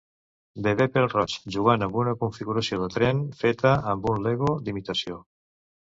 Bebè 0.67 0.87
pèl-roig 0.95 1.35
jugant 1.57 1.85
amb 1.87 1.99
una 2.03 2.15
configuració 2.23 2.79
de 2.85 2.89
tren 2.97 3.23
feta 3.43 3.77
amb 3.93 4.09
un 4.15 4.27
Lego 4.29 4.51
d'imitació. 4.67 5.25